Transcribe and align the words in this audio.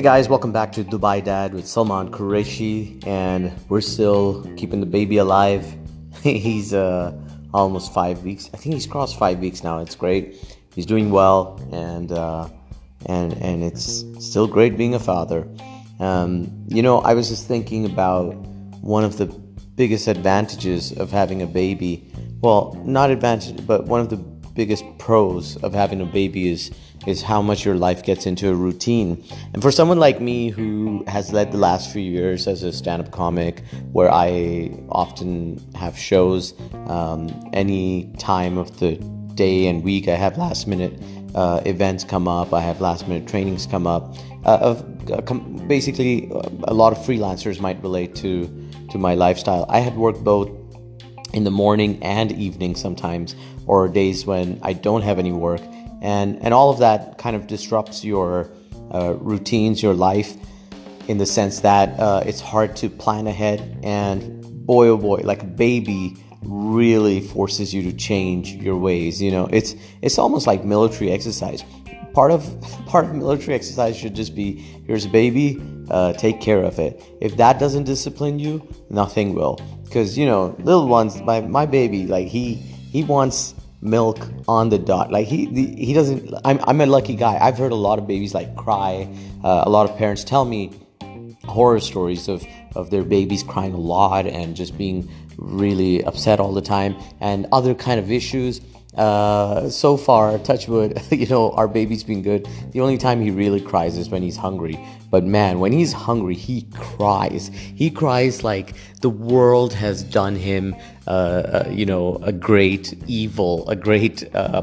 Hey 0.00 0.04
guys, 0.04 0.30
welcome 0.30 0.50
back 0.50 0.72
to 0.72 0.82
Dubai 0.82 1.22
Dad 1.22 1.52
with 1.52 1.66
Salman 1.66 2.10
Qureshi, 2.10 3.06
and 3.06 3.52
we're 3.68 3.82
still 3.82 4.42
keeping 4.56 4.80
the 4.80 4.86
baby 4.86 5.18
alive. 5.18 5.76
he's 6.22 6.72
uh, 6.72 7.12
almost 7.52 7.92
five 7.92 8.22
weeks. 8.22 8.48
I 8.54 8.56
think 8.56 8.76
he's 8.76 8.86
crossed 8.86 9.18
five 9.18 9.40
weeks 9.40 9.62
now. 9.62 9.80
It's 9.80 9.94
great. 9.94 10.42
He's 10.74 10.86
doing 10.86 11.10
well, 11.10 11.60
and 11.70 12.12
uh, 12.12 12.48
and 13.04 13.34
and 13.42 13.62
it's 13.62 14.06
still 14.20 14.46
great 14.46 14.78
being 14.78 14.94
a 14.94 14.98
father. 14.98 15.46
Um, 15.98 16.64
you 16.68 16.80
know, 16.80 17.00
I 17.00 17.12
was 17.12 17.28
just 17.28 17.46
thinking 17.46 17.84
about 17.84 18.32
one 18.80 19.04
of 19.04 19.18
the 19.18 19.26
biggest 19.26 20.08
advantages 20.08 20.92
of 20.92 21.10
having 21.10 21.42
a 21.42 21.46
baby. 21.46 22.10
Well, 22.40 22.72
not 22.86 23.10
advantage, 23.10 23.66
but 23.66 23.84
one 23.84 24.00
of 24.00 24.08
the 24.08 24.16
biggest 24.54 24.84
pros 24.98 25.56
of 25.62 25.72
having 25.72 26.00
a 26.00 26.06
baby 26.06 26.48
is 26.48 26.70
is 27.06 27.22
how 27.22 27.40
much 27.40 27.64
your 27.64 27.76
life 27.76 28.02
gets 28.04 28.26
into 28.26 28.50
a 28.50 28.54
routine. 28.54 29.24
And 29.54 29.62
for 29.62 29.70
someone 29.70 29.98
like 29.98 30.20
me 30.20 30.50
who 30.50 31.02
has 31.06 31.32
led 31.32 31.50
the 31.50 31.58
last 31.58 31.90
few 31.90 32.02
years 32.02 32.46
as 32.46 32.62
a 32.62 32.72
stand-up 32.72 33.10
comic, 33.10 33.62
where 33.92 34.10
I 34.10 34.70
often 34.90 35.64
have 35.74 35.96
shows 35.96 36.52
um, 36.88 37.50
any 37.54 38.12
time 38.18 38.58
of 38.58 38.78
the 38.80 38.96
day 39.34 39.66
and 39.66 39.82
week, 39.82 40.08
I 40.08 40.16
have 40.16 40.36
last-minute 40.36 41.02
uh, 41.34 41.62
events 41.64 42.04
come 42.04 42.28
up, 42.28 42.52
I 42.52 42.60
have 42.60 42.82
last-minute 42.82 43.26
trainings 43.26 43.66
come 43.66 43.86
up. 43.86 44.14
Uh, 44.44 44.58
of, 44.60 45.10
uh, 45.10 45.22
com- 45.22 45.56
basically, 45.66 46.30
a 46.64 46.74
lot 46.74 46.92
of 46.92 46.98
freelancers 46.98 47.60
might 47.60 47.82
relate 47.82 48.14
to 48.16 48.48
to 48.90 48.98
my 48.98 49.14
lifestyle. 49.14 49.64
I 49.68 49.78
had 49.78 49.96
worked 49.96 50.24
both 50.24 50.50
in 51.32 51.44
the 51.44 51.50
morning 51.50 52.02
and 52.02 52.32
evening 52.32 52.74
sometimes, 52.74 53.36
or 53.66 53.88
days 53.88 54.26
when 54.26 54.58
I 54.62 54.72
don't 54.72 55.02
have 55.02 55.18
any 55.18 55.32
work, 55.32 55.60
and 56.02 56.42
and 56.42 56.52
all 56.54 56.70
of 56.70 56.78
that 56.78 57.18
kind 57.18 57.36
of 57.36 57.46
disrupts 57.46 58.04
your 58.04 58.50
uh, 58.92 59.14
routines, 59.14 59.82
your 59.82 59.94
life, 59.94 60.36
in 61.08 61.18
the 61.18 61.26
sense 61.26 61.60
that 61.60 61.98
uh, 61.98 62.22
it's 62.26 62.40
hard 62.40 62.76
to 62.76 62.88
plan 62.88 63.26
ahead. 63.26 63.80
And 63.82 64.66
boy, 64.66 64.88
oh 64.88 64.96
boy, 64.96 65.22
like 65.24 65.42
a 65.42 65.46
baby 65.46 66.16
really 66.42 67.20
forces 67.20 67.74
you 67.74 67.82
to 67.82 67.92
change 67.92 68.54
your 68.54 68.76
ways. 68.76 69.20
You 69.20 69.30
know, 69.30 69.46
it's 69.46 69.74
it's 70.02 70.18
almost 70.18 70.46
like 70.46 70.64
military 70.64 71.10
exercise. 71.10 71.64
Part 72.14 72.30
of 72.30 72.42
part 72.86 73.04
of 73.04 73.14
military 73.14 73.54
exercise 73.54 73.96
should 73.96 74.14
just 74.14 74.34
be 74.34 74.56
here's 74.86 75.04
a 75.04 75.08
baby, 75.08 75.60
uh, 75.90 76.12
take 76.14 76.40
care 76.40 76.62
of 76.62 76.78
it. 76.78 77.02
If 77.20 77.36
that 77.36 77.58
doesn't 77.58 77.84
discipline 77.84 78.38
you, 78.38 78.66
nothing 78.88 79.34
will. 79.34 79.58
Because 79.90 80.16
you 80.16 80.24
know, 80.24 80.54
little 80.60 80.86
ones, 80.86 81.20
my 81.22 81.40
my 81.40 81.66
baby, 81.66 82.06
like 82.06 82.28
he 82.28 82.54
he 82.54 83.02
wants 83.02 83.56
milk 83.82 84.18
on 84.46 84.68
the 84.68 84.78
dot. 84.78 85.10
Like 85.10 85.26
he 85.26 85.46
he 85.46 85.92
doesn't. 85.92 86.32
I'm 86.44 86.60
I'm 86.62 86.80
a 86.80 86.86
lucky 86.86 87.16
guy. 87.16 87.38
I've 87.40 87.58
heard 87.58 87.72
a 87.72 87.82
lot 87.88 87.98
of 87.98 88.06
babies 88.06 88.32
like 88.32 88.54
cry. 88.54 89.12
Uh, 89.42 89.64
a 89.66 89.70
lot 89.70 89.90
of 89.90 89.96
parents 89.96 90.22
tell 90.22 90.44
me 90.44 90.70
horror 91.44 91.80
stories 91.80 92.28
of 92.28 92.46
of 92.76 92.90
their 92.90 93.02
babies 93.02 93.42
crying 93.42 93.74
a 93.74 93.84
lot 93.96 94.28
and 94.28 94.54
just 94.54 94.78
being 94.78 95.10
really 95.36 96.04
upset 96.04 96.38
all 96.38 96.52
the 96.52 96.62
time 96.62 96.94
and 97.20 97.48
other 97.50 97.74
kind 97.74 97.98
of 97.98 98.12
issues 98.12 98.60
uh, 98.96 99.68
so 99.68 99.96
far, 99.96 100.38
touchwood, 100.38 101.00
you 101.10 101.26
know, 101.26 101.52
our 101.52 101.68
baby's 101.68 102.02
been 102.04 102.22
good. 102.22 102.48
The 102.72 102.80
only 102.80 102.98
time 102.98 103.20
he 103.20 103.30
really 103.30 103.60
cries 103.60 103.96
is 103.96 104.08
when 104.08 104.22
he's 104.22 104.36
hungry. 104.36 104.78
But 105.10 105.24
man, 105.24 105.60
when 105.60 105.72
he's 105.72 105.92
hungry, 105.92 106.34
he 106.34 106.62
cries. 106.72 107.48
He 107.48 107.90
cries 107.90 108.44
like 108.44 108.74
the 109.00 109.10
world 109.10 109.72
has 109.74 110.02
done 110.02 110.36
him, 110.36 110.74
uh, 111.10 111.66
uh, 111.66 111.68
you 111.72 111.84
know, 111.84 112.20
a 112.22 112.30
great 112.30 112.94
evil, 113.08 113.68
a 113.68 113.74
great 113.74 114.32
uh, 114.32 114.62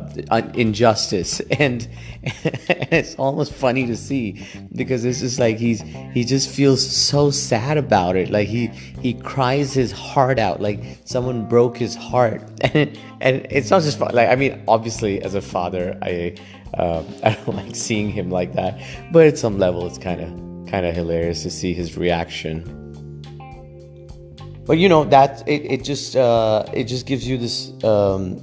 injustice, 0.54 1.42
and, 1.60 1.90
and 2.24 2.88
it's 2.94 3.16
almost 3.16 3.52
funny 3.52 3.86
to 3.86 3.98
see 3.98 4.48
because 4.74 5.04
it's 5.04 5.20
just 5.20 5.40
like 5.40 5.58
he's 5.58 5.82
he 6.14 6.24
just 6.24 6.50
feels 6.50 6.80
so 6.80 7.30
sad 7.32 7.78
about 7.78 8.16
it. 8.16 8.30
Like 8.30 8.48
he 8.48 8.68
he 9.02 9.14
cries 9.14 9.74
his 9.74 9.92
heart 9.92 10.40
out, 10.40 10.62
like 10.62 10.80
someone 11.04 11.50
broke 11.50 11.76
his 11.76 11.96
heart, 11.96 12.42
and 12.62 12.98
and 13.20 13.46
it's 13.50 13.70
not 13.70 13.82
just 13.82 14.00
like 14.00 14.30
I 14.30 14.36
mean, 14.38 14.64
obviously 14.70 15.22
as 15.22 15.36
a 15.36 15.42
father, 15.42 16.00
I 16.02 16.38
uh, 16.76 17.04
I 17.26 17.32
don't 17.32 17.58
like 17.58 17.76
seeing 17.76 18.10
him 18.10 18.30
like 18.30 18.54
that, 18.54 18.80
but 19.12 19.28
at 19.28 19.38
some 19.38 19.60
level, 19.60 19.86
it's 19.86 19.98
kind 19.98 20.22
of 20.22 20.72
kind 20.72 20.86
of 20.86 20.96
hilarious 20.96 21.44
to 21.44 21.50
see 21.50 21.74
his 21.74 21.98
reaction 21.98 22.87
but 24.68 24.78
you 24.78 24.90
know 24.90 25.06
that 25.06 25.48
it, 25.48 25.66
it 25.66 25.84
just 25.84 26.16
uh, 26.16 26.66
it 26.74 26.84
just 26.84 27.06
gives 27.06 27.28
you 27.28 27.38
this 27.38 27.72
um, 27.84 28.42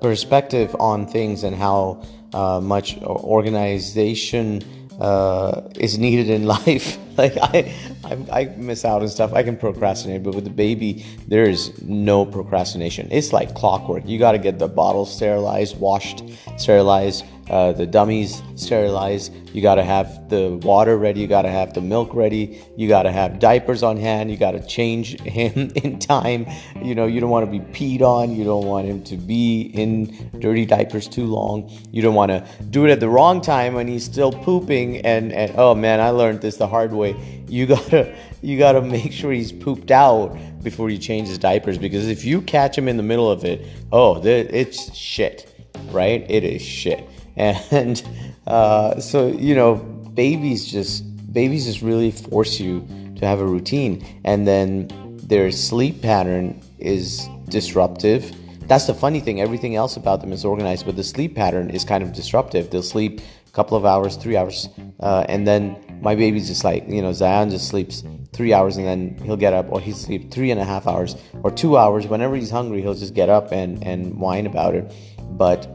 perspective 0.00 0.74
on 0.80 1.06
things 1.06 1.44
and 1.44 1.54
how 1.54 2.02
uh, 2.32 2.60
much 2.60 2.96
organization 3.02 4.62
uh, 5.00 5.68
is 5.76 5.98
needed 5.98 6.30
in 6.30 6.44
life. 6.56 6.98
like 7.18 7.36
I, 7.36 7.72
I, 8.04 8.40
I 8.40 8.44
miss 8.56 8.84
out 8.84 9.02
on 9.02 9.08
stuff. 9.08 9.32
I 9.32 9.42
can 9.42 9.56
procrastinate, 9.56 10.22
but 10.22 10.34
with 10.34 10.44
the 10.44 10.50
baby, 10.50 11.04
there 11.28 11.44
is 11.44 11.80
no 11.82 12.26
procrastination. 12.26 13.08
It's 13.10 13.32
like 13.32 13.54
clockwork. 13.54 14.06
You 14.06 14.18
got 14.18 14.32
to 14.32 14.38
get 14.38 14.58
the 14.58 14.68
bottles 14.68 15.14
sterilized, 15.14 15.78
washed, 15.78 16.22
sterilized 16.56 17.24
uh, 17.48 17.72
the 17.72 17.86
dummies 17.86 18.42
sterilized. 18.56 19.32
You 19.54 19.62
got 19.62 19.76
to 19.76 19.84
have 19.84 20.28
the 20.28 20.58
water 20.62 20.98
ready. 20.98 21.20
You 21.20 21.28
got 21.28 21.42
to 21.42 21.50
have 21.50 21.74
the 21.74 21.80
milk 21.80 22.12
ready. 22.12 22.62
You 22.76 22.88
got 22.88 23.04
to 23.04 23.12
have 23.12 23.38
diapers 23.38 23.82
on 23.82 23.96
hand. 23.96 24.30
You 24.30 24.36
got 24.36 24.52
to 24.52 24.66
change 24.66 25.20
him 25.22 25.70
in 25.76 25.98
time. 25.98 26.46
You 26.82 26.94
know, 26.94 27.06
you 27.06 27.20
don't 27.20 27.30
want 27.30 27.50
to 27.50 27.50
be 27.50 27.60
peed 27.60 28.02
on. 28.02 28.34
You 28.34 28.44
don't 28.44 28.66
want 28.66 28.86
him 28.86 29.02
to 29.04 29.16
be 29.16 29.70
in 29.74 30.30
dirty 30.40 30.66
diapers 30.66 31.06
too 31.06 31.26
long. 31.26 31.70
You 31.92 32.02
don't 32.02 32.14
want 32.14 32.30
to 32.30 32.46
do 32.70 32.84
it 32.84 32.90
at 32.90 33.00
the 33.00 33.08
wrong 33.08 33.40
time 33.40 33.74
when 33.74 33.86
he's 33.86 34.04
still 34.04 34.32
pooping. 34.32 34.98
And, 35.06 35.32
and 35.32 35.52
oh 35.56 35.74
man, 35.74 36.00
I 36.00 36.10
learned 36.10 36.40
this 36.40 36.56
the 36.56 36.66
hard 36.66 36.92
way. 36.92 37.44
You 37.48 37.66
gotta 37.76 38.14
you 38.42 38.58
gotta 38.58 38.82
make 38.82 39.12
sure 39.12 39.32
he's 39.32 39.52
pooped 39.52 39.90
out 39.90 40.36
before 40.62 40.90
you 40.90 40.98
change 40.98 41.28
his 41.28 41.38
diapers 41.38 41.78
because 41.78 42.08
if 42.08 42.24
you 42.24 42.42
catch 42.42 42.76
him 42.76 42.88
in 42.88 42.96
the 42.96 43.02
middle 43.02 43.30
of 43.30 43.44
it, 43.44 43.66
oh, 43.92 44.20
it's 44.24 44.94
shit, 44.94 45.54
right? 45.92 46.26
It 46.28 46.42
is 46.42 46.60
shit 46.60 47.08
and 47.36 48.02
uh, 48.46 48.98
so 49.00 49.28
you 49.28 49.54
know 49.54 49.76
babies 50.14 50.66
just 50.66 51.04
babies 51.32 51.66
just 51.66 51.82
really 51.82 52.10
force 52.10 52.58
you 52.58 52.80
to 53.16 53.26
have 53.26 53.40
a 53.40 53.46
routine. 53.46 54.04
And 54.24 54.46
then 54.46 54.88
their 55.22 55.50
sleep 55.50 56.02
pattern 56.02 56.62
is 56.78 57.28
disruptive. 57.48 58.34
That's 58.68 58.86
the 58.86 58.94
funny 58.94 59.20
thing. 59.20 59.40
Everything 59.40 59.76
else 59.76 59.96
about 59.96 60.20
them 60.20 60.32
is 60.32 60.44
organized 60.44 60.86
but 60.86 60.96
the 60.96 61.04
sleep 61.04 61.34
pattern 61.34 61.70
is 61.70 61.84
kind 61.84 62.02
of 62.02 62.12
disruptive. 62.12 62.70
They'll 62.70 62.82
sleep 62.82 63.20
a 63.46 63.50
couple 63.52 63.76
of 63.76 63.84
hours 63.84 64.16
three 64.16 64.36
hours 64.36 64.68
uh, 65.00 65.26
and 65.28 65.46
then 65.46 65.76
my 66.00 66.14
baby's 66.14 66.48
just 66.48 66.64
like 66.64 66.88
you 66.88 67.00
know 67.00 67.12
zion 67.12 67.50
just 67.50 67.68
sleeps 67.68 68.02
three 68.32 68.52
hours 68.52 68.76
and 68.76 68.86
then 68.86 69.18
he'll 69.24 69.36
get 69.36 69.54
up 69.54 69.70
or 69.70 69.80
he'll 69.80 69.94
sleep 69.94 70.30
three 70.30 70.50
and 70.50 70.60
a 70.60 70.64
half 70.64 70.86
hours 70.86 71.16
or 71.42 71.50
two 71.50 71.76
hours. 71.76 72.06
Whenever 72.06 72.34
he's 72.34 72.50
hungry 72.50 72.80
he'll 72.80 72.94
just 72.94 73.14
get 73.14 73.28
up 73.28 73.52
and 73.52 73.82
and 73.84 74.18
whine 74.18 74.46
about 74.46 74.74
it. 74.74 74.92
But 75.32 75.66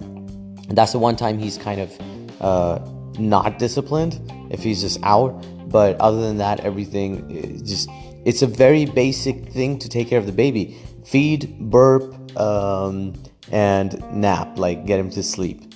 that's 0.78 0.92
the 0.92 1.00
one 1.00 1.16
time 1.16 1.38
he's 1.38 1.58
kind 1.58 1.82
of 1.82 2.02
uh, 2.42 2.80
not 3.20 3.60
disciplined 3.60 4.20
if 4.50 4.62
he's 4.64 4.82
just 4.82 5.00
out. 5.04 5.32
But 5.70 6.00
other 6.02 6.22
than 6.22 6.38
that, 6.38 6.62
everything 6.62 7.64
just 7.66 7.90
it's 8.26 8.42
a 8.42 8.48
very 8.48 8.86
basic 8.86 9.50
thing 9.50 9.80
to 9.80 9.90
take 9.90 10.10
care 10.10 10.20
of 10.20 10.26
the 10.26 10.32
baby: 10.32 10.78
feed, 11.06 11.58
burp, 11.60 12.38
um, 12.38 13.14
and 13.52 14.02
nap. 14.14 14.58
Like 14.58 14.86
get 14.86 15.00
him 15.00 15.10
to 15.12 15.24
sleep. 15.24 15.74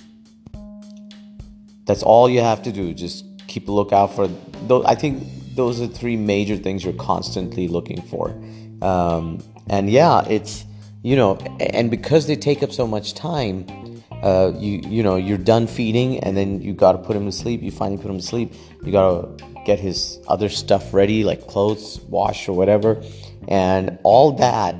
That's 1.86 2.02
all 2.02 2.28
you 2.28 2.40
have 2.40 2.62
to 2.64 2.72
do. 2.72 2.92
Just 2.92 3.24
keep 3.46 3.68
a 3.68 3.72
lookout 3.72 4.14
for 4.14 4.28
those. 4.66 4.84
I 4.84 4.94
think 4.94 5.22
those 5.54 5.80
are 5.80 5.86
three 5.86 6.16
major 6.16 6.56
things 6.56 6.84
you're 6.84 6.92
constantly 6.94 7.68
looking 7.68 8.02
for. 8.02 8.30
Um, 8.82 9.40
and 9.68 9.90
yeah, 9.90 10.24
it's 10.28 10.64
you 11.02 11.16
know, 11.16 11.36
and 11.60 11.90
because 11.90 12.26
they 12.26 12.36
take 12.36 12.62
up 12.62 12.72
so 12.72 12.86
much 12.86 13.14
time 13.14 13.64
uh, 14.22 14.52
you 14.56 14.80
you 14.86 15.02
know 15.02 15.16
you're 15.16 15.38
done 15.38 15.66
feeding 15.66 16.18
and 16.20 16.36
then 16.36 16.60
you 16.60 16.72
got 16.72 16.92
to 16.92 16.98
put 16.98 17.16
him 17.16 17.26
to 17.26 17.32
sleep. 17.32 17.62
You 17.62 17.70
finally 17.70 18.00
put 18.00 18.10
him 18.10 18.18
to 18.18 18.26
sleep. 18.26 18.52
You 18.84 18.92
got 18.92 19.38
to 19.38 19.44
get 19.64 19.78
his 19.78 20.18
other 20.28 20.48
stuff 20.48 20.94
ready 20.94 21.24
like 21.24 21.46
clothes 21.46 22.00
wash 22.08 22.48
or 22.48 22.52
whatever. 22.52 23.02
And 23.48 23.98
all 24.02 24.32
that 24.32 24.74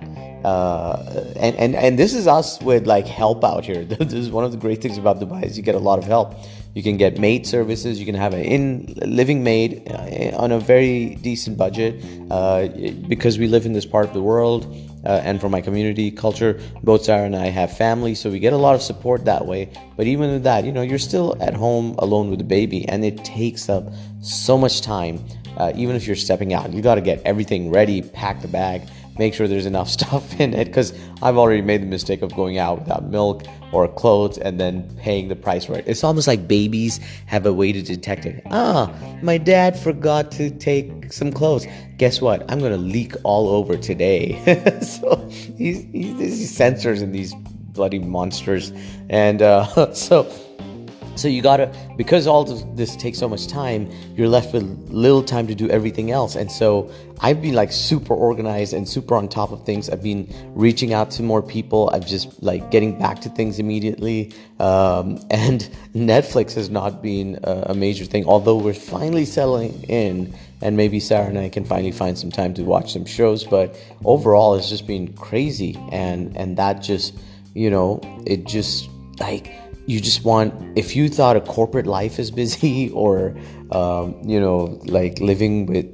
uh, 0.46 1.24
and, 1.34 1.56
and 1.56 1.74
and 1.74 1.98
this 1.98 2.14
is 2.14 2.28
us 2.28 2.60
with 2.62 2.86
like 2.86 3.06
help 3.06 3.42
out 3.42 3.64
here. 3.64 3.84
This 4.06 4.12
is 4.12 4.30
one 4.30 4.44
of 4.44 4.52
the 4.52 4.58
great 4.58 4.80
things 4.80 4.96
about 4.96 5.18
dubai 5.18 5.44
is 5.44 5.56
you 5.56 5.64
get 5.64 5.74
a 5.74 5.84
lot 5.90 5.98
of 5.98 6.04
help. 6.04 6.34
You 6.74 6.82
can 6.82 6.96
get 6.96 7.18
maid 7.18 7.46
services. 7.46 7.98
You 7.98 8.06
can 8.06 8.14
have 8.14 8.32
an 8.32 8.42
in 8.42 8.94
living 9.20 9.42
maid 9.42 9.90
uh, 9.90 10.42
on 10.42 10.52
a 10.52 10.60
very 10.60 11.16
decent 11.16 11.56
budget 11.56 12.04
uh, 12.30 12.68
because 13.08 13.38
we 13.38 13.48
live 13.48 13.66
in 13.66 13.72
this 13.72 13.86
part 13.86 14.06
of 14.06 14.12
the 14.12 14.22
world 14.22 14.62
uh, 15.06 15.22
and 15.24 15.40
from 15.40 15.52
my 15.52 15.60
community 15.60 16.10
culture. 16.10 16.60
Both 16.82 17.04
Sarah 17.04 17.24
and 17.24 17.36
I 17.36 17.46
have 17.46 17.76
family, 17.76 18.14
so 18.14 18.28
we 18.28 18.38
get 18.38 18.52
a 18.52 18.56
lot 18.56 18.74
of 18.74 18.82
support 18.82 19.24
that 19.24 19.46
way. 19.46 19.70
But 19.96 20.06
even 20.06 20.30
with 20.30 20.42
that, 20.42 20.64
you 20.64 20.72
know, 20.72 20.82
you're 20.82 20.98
still 20.98 21.36
at 21.40 21.54
home 21.54 21.94
alone 21.98 22.28
with 22.28 22.38
the 22.38 22.44
baby, 22.44 22.86
and 22.88 23.04
it 23.04 23.24
takes 23.24 23.68
up 23.68 23.84
so 24.20 24.58
much 24.58 24.82
time. 24.82 25.24
Uh, 25.56 25.72
even 25.74 25.96
if 25.96 26.06
you're 26.06 26.16
stepping 26.16 26.52
out, 26.52 26.70
you 26.72 26.82
got 26.82 26.96
to 26.96 27.00
get 27.00 27.22
everything 27.24 27.70
ready, 27.70 28.02
pack 28.02 28.42
the 28.42 28.48
bag, 28.48 28.82
make 29.18 29.34
sure 29.34 29.48
there's 29.48 29.66
enough 29.66 29.88
stuff 29.96 30.38
in 30.40 30.54
it 30.54 30.66
because 30.66 30.92
I've 31.22 31.36
already 31.36 31.62
made 31.62 31.82
the 31.82 31.86
mistake 31.86 32.22
of 32.22 32.34
going 32.34 32.58
out 32.58 32.80
without 32.80 33.04
milk 33.04 33.44
or 33.72 33.88
clothes 33.88 34.38
and 34.38 34.60
then 34.60 34.88
paying 34.96 35.28
the 35.28 35.36
price 35.36 35.64
for 35.64 35.76
it. 35.76 35.84
It's 35.86 36.04
almost 36.04 36.26
like 36.26 36.46
babies 36.46 37.00
have 37.26 37.46
a 37.46 37.52
way 37.52 37.72
to 37.72 37.82
detect 37.82 38.26
it. 38.26 38.42
Ah, 38.50 38.92
my 39.22 39.38
dad 39.38 39.78
forgot 39.78 40.30
to 40.32 40.50
take 40.50 41.12
some 41.12 41.32
clothes. 41.32 41.66
Guess 41.98 42.20
what? 42.20 42.50
I'm 42.50 42.60
gonna 42.60 42.76
leak 42.76 43.14
all 43.24 43.48
over 43.48 43.76
today. 43.76 44.34
so 44.82 45.16
these, 45.56 45.84
sensors 46.56 47.02
and 47.02 47.14
these 47.14 47.34
bloody 47.72 47.98
monsters, 47.98 48.72
and 49.10 49.42
uh, 49.42 49.92
so 49.92 50.30
so 51.16 51.28
you 51.28 51.42
gotta, 51.42 51.72
because 51.96 52.26
all 52.26 52.44
this 52.44 52.94
takes 52.96 53.18
so 53.18 53.28
much 53.28 53.46
time, 53.46 53.90
you're 54.14 54.28
left 54.28 54.52
with 54.52 54.62
little 54.90 55.22
time 55.22 55.46
to 55.46 55.54
do 55.54 55.68
everything 55.70 56.10
else. 56.10 56.36
And 56.36 56.50
so 56.52 56.90
I've 57.20 57.40
been 57.40 57.54
like 57.54 57.72
super 57.72 58.14
organized 58.14 58.74
and 58.74 58.86
super 58.86 59.14
on 59.14 59.28
top 59.28 59.50
of 59.50 59.64
things. 59.64 59.88
I've 59.88 60.02
been 60.02 60.28
reaching 60.54 60.92
out 60.92 61.10
to 61.12 61.22
more 61.22 61.42
people. 61.42 61.90
I've 61.92 62.06
just 62.06 62.42
like 62.42 62.70
getting 62.70 62.98
back 62.98 63.20
to 63.22 63.30
things 63.30 63.58
immediately. 63.58 64.32
Um, 64.60 65.18
and 65.30 65.68
Netflix 65.94 66.54
has 66.54 66.68
not 66.68 67.02
been 67.02 67.38
a, 67.42 67.68
a 67.70 67.74
major 67.74 68.04
thing, 68.04 68.26
although 68.26 68.56
we're 68.56 68.74
finally 68.74 69.24
settling 69.24 69.82
in. 69.84 70.34
And 70.62 70.76
maybe 70.76 71.00
Sarah 71.00 71.26
and 71.28 71.38
I 71.38 71.48
can 71.48 71.64
finally 71.64 71.92
find 71.92 72.18
some 72.18 72.30
time 72.30 72.54
to 72.54 72.62
watch 72.62 72.92
some 72.92 73.04
shows. 73.04 73.44
But 73.44 73.76
overall, 74.04 74.54
it's 74.54 74.68
just 74.68 74.86
been 74.86 75.12
crazy. 75.14 75.78
And, 75.92 76.36
and 76.36 76.56
that 76.56 76.82
just, 76.82 77.14
you 77.54 77.70
know, 77.70 78.00
it 78.26 78.46
just 78.46 78.88
like, 79.20 79.52
you 79.86 80.00
just 80.00 80.24
want 80.24 80.52
if 80.76 80.96
you 80.96 81.08
thought 81.08 81.36
a 81.36 81.40
corporate 81.40 81.86
life 81.86 82.18
is 82.18 82.30
busy 82.30 82.90
or 82.94 83.36
um, 83.72 84.20
you 84.24 84.40
know 84.40 84.78
like 84.84 85.18
living 85.20 85.66
with 85.66 85.86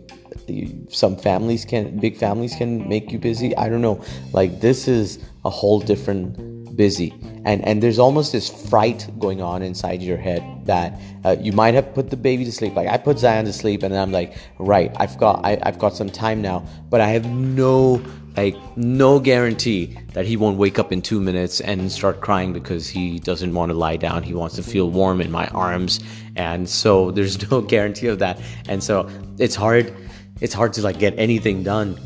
some 0.91 1.17
families 1.17 1.65
can 1.65 1.99
big 1.99 2.17
families 2.17 2.55
can 2.57 2.89
make 2.89 3.13
you 3.13 3.19
busy 3.19 3.57
i 3.57 3.69
don't 3.69 3.81
know. 3.81 4.03
Like 4.33 4.61
this 4.61 4.89
is 4.89 5.19
a 5.45 5.51
whole 5.51 5.81
different 5.81 6.77
busy. 6.77 7.15
And 7.45 7.65
and 7.67 7.83
there's 7.83 7.99
almost 7.99 8.33
this 8.33 8.49
fright 8.69 9.09
going 9.19 9.43
on 9.43 9.63
inside 9.63 10.03
your 10.03 10.17
head 10.17 10.43
that 10.65 10.99
uh, 11.25 11.37
you 11.41 11.53
might 11.53 11.75
have 11.75 11.93
put 11.95 12.11
the 12.11 12.17
baby 12.17 12.45
to 12.45 12.53
sleep. 12.53 12.75
Like 12.75 12.89
i 12.89 12.97
put 12.97 13.19
zion 13.19 13.45
to 13.45 13.53
sleep 13.53 13.83
and 13.83 13.95
i'm 13.95 14.13
like 14.13 14.35
right 14.59 14.91
i've 14.97 15.19
got 15.19 15.45
I, 15.45 15.59
i've 15.63 15.79
got 15.79 15.95
some 15.95 16.09
time 16.09 16.41
now 16.41 16.65
but 16.89 17.01
i 17.01 17.09
have 17.09 17.27
no 17.27 18.03
like 18.37 18.57
no 18.77 19.21
guarantee 19.21 19.99
that 20.15 20.27
he 20.27 20.37
won't 20.37 20.57
wake 20.59 20.79
up 20.79 20.93
in 20.93 21.03
two 21.03 21.21
minutes 21.21 21.61
and 21.61 21.91
start 21.91 22.21
crying 22.21 22.53
because 22.53 22.89
he 22.89 23.19
doesn't 23.19 23.55
want 23.55 23.71
to 23.71 23.77
lie 23.77 23.97
down. 23.97 24.23
He 24.23 24.35
wants 24.35 24.57
to 24.57 24.63
feel 24.63 24.91
warm 24.91 25.21
in 25.21 25.31
my 25.31 25.47
arms. 25.49 26.01
And 26.37 26.69
so 26.69 27.11
there's 27.11 27.51
no 27.51 27.61
guarantee 27.75 28.09
of 28.09 28.19
that. 28.21 28.41
And 28.69 28.83
so 28.83 29.09
it's 29.39 29.55
hard 29.55 29.95
it's 30.41 30.55
hard 30.55 30.73
to 30.73 30.83
like 30.83 30.99
get 30.99 31.15
anything 31.19 31.63
done 31.63 31.99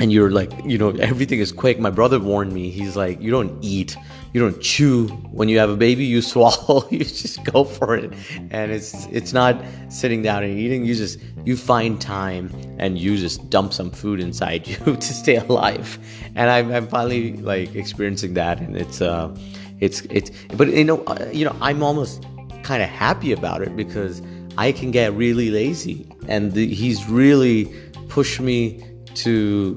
and 0.00 0.10
you're 0.10 0.30
like 0.30 0.50
you 0.64 0.78
know 0.78 0.90
everything 0.92 1.38
is 1.38 1.52
quick. 1.52 1.78
My 1.78 1.90
brother 1.90 2.18
warned 2.18 2.52
me. 2.52 2.70
He's 2.70 2.96
like 2.96 3.20
you 3.20 3.30
don't 3.30 3.62
eat. 3.62 3.96
You 4.32 4.40
don't 4.40 4.60
chew. 4.60 5.08
When 5.30 5.48
you 5.48 5.58
have 5.58 5.70
a 5.70 5.76
baby 5.76 6.04
you 6.04 6.22
swallow. 6.32 6.88
You 6.90 7.00
just 7.04 7.44
go 7.44 7.64
for 7.64 7.94
it. 7.94 8.12
And 8.50 8.72
it's 8.72 9.06
it's 9.06 9.32
not 9.32 9.62
sitting 9.88 10.22
down 10.22 10.42
and 10.42 10.58
eating. 10.58 10.84
You 10.84 10.94
just 10.94 11.20
you 11.44 11.56
find 11.56 12.00
time 12.00 12.50
and 12.78 12.98
you 12.98 13.16
just 13.16 13.50
dump 13.50 13.72
some 13.72 13.90
food 13.90 14.20
inside 14.20 14.66
you 14.72 14.96
to 14.96 15.02
stay 15.02 15.36
alive. 15.36 15.98
And 16.34 16.50
i'm, 16.50 16.72
I'm 16.72 16.88
finally 16.88 17.36
like 17.36 17.74
experiencing 17.76 18.34
that. 18.34 18.58
And 18.58 18.76
it's 18.76 19.02
uh 19.02 19.34
it's 19.80 20.00
it's 20.10 20.30
but 20.56 20.68
you 20.68 20.84
know 20.84 21.02
uh, 21.04 21.28
you 21.32 21.44
know 21.44 21.56
i'm 21.62 21.82
almost 21.82 22.26
kind 22.62 22.82
of 22.82 22.88
happy 22.90 23.32
about 23.32 23.62
it 23.62 23.74
because 23.74 24.20
i 24.58 24.72
can 24.72 24.90
get 24.90 25.12
really 25.12 25.50
lazy. 25.50 26.06
And 26.28 26.52
the, 26.52 26.72
he's 26.72 27.06
really 27.08 27.74
pushed 28.08 28.40
me 28.40 28.84
to 29.16 29.74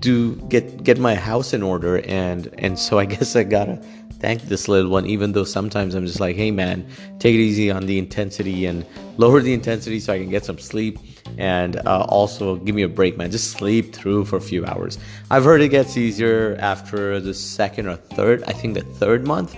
do 0.00 0.34
get 0.48 0.82
get 0.84 0.98
my 0.98 1.14
house 1.14 1.52
in 1.52 1.62
order. 1.62 1.98
And 2.06 2.50
and 2.58 2.78
so 2.78 2.98
I 2.98 3.04
guess 3.14 3.36
I 3.36 3.44
gotta 3.44 3.76
thank 4.20 4.42
this 4.42 4.68
little 4.68 4.90
one 4.90 5.06
even 5.06 5.32
though 5.32 5.44
sometimes 5.44 5.94
I'm 5.94 6.04
just 6.04 6.20
like 6.20 6.36
hey 6.36 6.50
man 6.50 6.86
take 7.18 7.34
it 7.34 7.38
easy 7.38 7.70
on 7.70 7.86
the 7.86 7.98
intensity 7.98 8.66
and 8.66 8.84
lower 9.16 9.40
the 9.40 9.54
intensity 9.54 9.98
so 9.98 10.12
I 10.12 10.18
can 10.18 10.28
get 10.30 10.44
some 10.44 10.58
sleep. 10.58 10.98
And 11.38 11.76
uh, 11.86 12.04
also 12.08 12.56
give 12.56 12.74
me 12.74 12.82
a 12.82 12.88
break 12.88 13.16
man. 13.16 13.30
Just 13.30 13.52
sleep 13.52 13.94
through 13.94 14.24
for 14.26 14.36
a 14.36 14.40
few 14.40 14.66
hours. 14.66 14.98
I've 15.30 15.44
heard 15.44 15.62
it 15.62 15.68
gets 15.68 15.96
easier 15.96 16.56
after 16.60 17.20
the 17.20 17.34
second 17.34 17.86
or 17.88 17.96
third 17.96 18.42
I 18.44 18.52
think 18.52 18.74
the 18.74 18.82
third 18.82 19.26
month 19.26 19.56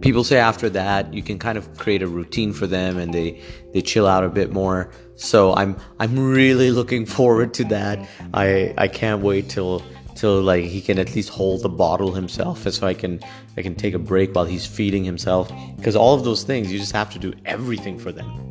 people 0.00 0.24
say 0.24 0.38
after 0.38 0.70
that 0.70 1.12
you 1.12 1.22
can 1.22 1.38
kind 1.38 1.58
of 1.58 1.76
create 1.76 2.02
a 2.02 2.06
routine 2.06 2.52
for 2.52 2.66
them 2.66 2.96
and 2.96 3.12
they 3.12 3.40
they 3.72 3.80
chill 3.80 4.06
out 4.06 4.24
a 4.24 4.28
bit 4.28 4.52
more 4.52 4.90
so 5.16 5.54
i'm 5.54 5.76
i'm 5.98 6.18
really 6.18 6.70
looking 6.70 7.04
forward 7.04 7.52
to 7.52 7.64
that 7.64 7.98
i 8.34 8.72
i 8.78 8.88
can't 8.88 9.22
wait 9.22 9.48
till 9.48 9.82
till 10.14 10.40
like 10.40 10.64
he 10.64 10.80
can 10.80 10.98
at 10.98 11.14
least 11.14 11.28
hold 11.28 11.62
the 11.62 11.68
bottle 11.68 12.12
himself 12.12 12.66
so 12.70 12.86
i 12.86 12.94
can 12.94 13.20
i 13.56 13.62
can 13.62 13.74
take 13.74 13.94
a 13.94 13.98
break 13.98 14.34
while 14.34 14.44
he's 14.44 14.66
feeding 14.66 15.04
himself 15.04 15.52
because 15.76 15.94
all 15.96 16.14
of 16.14 16.24
those 16.24 16.44
things 16.44 16.72
you 16.72 16.78
just 16.78 16.92
have 16.92 17.10
to 17.10 17.18
do 17.18 17.32
everything 17.44 17.98
for 17.98 18.12
them 18.12 18.50